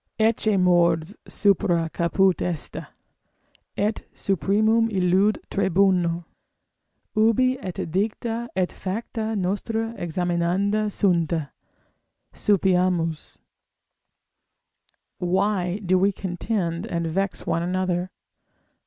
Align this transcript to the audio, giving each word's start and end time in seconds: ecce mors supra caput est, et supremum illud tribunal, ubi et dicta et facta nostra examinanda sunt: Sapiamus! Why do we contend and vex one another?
ecce 0.19 0.57
mors 0.59 1.13
supra 1.27 1.87
caput 1.87 2.41
est, 2.41 2.75
et 3.77 4.01
supremum 4.15 4.89
illud 4.89 5.37
tribunal, 5.51 6.23
ubi 7.15 7.55
et 7.61 7.91
dicta 7.91 8.49
et 8.55 8.71
facta 8.71 9.35
nostra 9.37 9.93
examinanda 9.99 10.91
sunt: 10.91 11.31
Sapiamus! 12.33 13.37
Why 15.19 15.77
do 15.85 15.99
we 15.99 16.11
contend 16.11 16.87
and 16.87 17.05
vex 17.05 17.45
one 17.45 17.61
another? 17.61 18.09